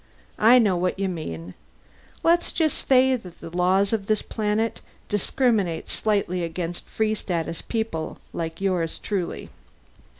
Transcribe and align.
"I 0.39 0.57
know 0.57 0.75
what 0.77 0.97
you 0.97 1.07
mean. 1.07 1.53
Let's 2.23 2.51
just 2.51 2.87
say 2.87 3.15
that 3.15 3.39
the 3.39 3.55
laws 3.55 3.93
of 3.93 4.07
this 4.07 4.23
planet 4.23 4.81
discriminate 5.09 5.89
slightly 5.89 6.43
against 6.43 6.89
Free 6.89 7.13
Status 7.13 7.61
people 7.61 8.17
like 8.33 8.59
yours 8.59 8.97
truly. 8.97 9.51